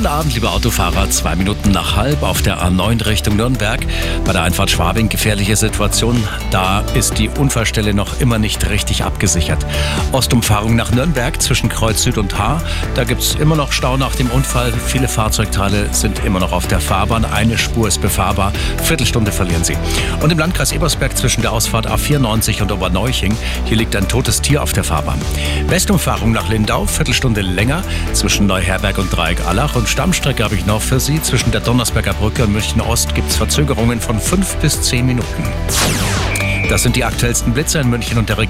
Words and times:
Guten 0.00 0.12
Abend, 0.12 0.32
liebe 0.32 0.48
Autofahrer. 0.48 1.10
Zwei 1.10 1.36
Minuten 1.36 1.72
nach 1.72 1.94
halb 1.94 2.22
auf 2.22 2.40
der 2.40 2.62
A9 2.62 3.04
Richtung 3.04 3.36
Nürnberg. 3.36 3.80
Bei 4.24 4.32
der 4.32 4.44
Einfahrt 4.44 4.70
Schwabing 4.70 5.10
gefährliche 5.10 5.56
Situation. 5.56 6.26
Da 6.50 6.80
ist 6.94 7.18
die 7.18 7.28
Unfallstelle 7.28 7.92
noch 7.92 8.18
immer 8.18 8.38
nicht 8.38 8.70
richtig 8.70 9.04
abgesichert. 9.04 9.66
Ostumfahrung 10.12 10.74
nach 10.74 10.90
Nürnberg 10.90 11.42
zwischen 11.42 11.68
Kreuz 11.68 12.02
Süd 12.02 12.16
und 12.16 12.38
Haar. 12.38 12.62
Da 12.94 13.04
gibt 13.04 13.20
es 13.20 13.34
immer 13.34 13.56
noch 13.56 13.72
Stau 13.72 13.98
nach 13.98 14.14
dem 14.16 14.30
Unfall. 14.30 14.72
Viele 14.72 15.06
Fahrzeugteile 15.06 15.92
sind 15.92 16.24
immer 16.24 16.40
noch 16.40 16.52
auf 16.52 16.66
der 16.66 16.80
Fahrbahn. 16.80 17.26
Eine 17.26 17.58
Spur 17.58 17.86
ist 17.86 18.00
befahrbar. 18.00 18.54
Viertelstunde 18.82 19.32
verlieren 19.32 19.64
sie. 19.64 19.76
Und 20.22 20.32
im 20.32 20.38
Landkreis 20.38 20.72
Ebersberg 20.72 21.14
zwischen 21.14 21.42
der 21.42 21.52
Ausfahrt 21.52 21.86
A94 21.86 22.62
und 22.62 22.72
Oberneuching. 22.72 23.36
Hier 23.66 23.76
liegt 23.76 23.94
ein 23.94 24.08
totes 24.08 24.40
Tier 24.40 24.62
auf 24.62 24.72
der 24.72 24.84
Fahrbahn. 24.84 25.20
Westumfahrung 25.66 26.32
nach 26.32 26.48
Lindau. 26.48 26.86
Viertelstunde 26.86 27.42
länger 27.42 27.82
zwischen 28.14 28.46
Neuherberg 28.46 28.96
und 28.96 29.14
Dreieck 29.14 29.46
Allach. 29.46 29.76
Und 29.76 29.89
Stammstrecke 29.90 30.44
habe 30.44 30.54
ich 30.54 30.66
noch 30.66 30.80
für 30.80 31.00
Sie. 31.00 31.20
Zwischen 31.20 31.50
der 31.50 31.60
Donnersberger 31.60 32.14
Brücke 32.14 32.44
und 32.44 32.52
München 32.52 32.80
Ost 32.80 33.14
gibt 33.14 33.28
es 33.28 33.36
Verzögerungen 33.36 34.00
von 34.00 34.20
fünf 34.20 34.56
bis 34.56 34.80
zehn 34.80 35.04
Minuten. 35.04 35.44
Das 36.68 36.84
sind 36.84 36.94
die 36.94 37.04
aktuellsten 37.04 37.52
Blitze 37.52 37.80
in 37.80 37.90
München 37.90 38.16
und 38.16 38.28
der 38.28 38.38
Region. 38.38 38.48